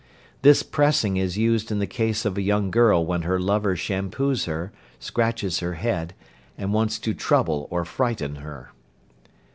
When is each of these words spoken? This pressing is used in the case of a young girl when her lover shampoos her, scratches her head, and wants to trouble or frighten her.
This 0.41 0.63
pressing 0.63 1.17
is 1.17 1.37
used 1.37 1.71
in 1.71 1.77
the 1.77 1.85
case 1.85 2.25
of 2.25 2.35
a 2.35 2.41
young 2.41 2.71
girl 2.71 3.05
when 3.05 3.21
her 3.21 3.39
lover 3.39 3.75
shampoos 3.75 4.45
her, 4.45 4.71
scratches 4.97 5.59
her 5.59 5.75
head, 5.75 6.15
and 6.57 6.73
wants 6.73 6.97
to 6.97 7.13
trouble 7.13 7.67
or 7.69 7.85
frighten 7.85 8.37
her. 8.37 8.71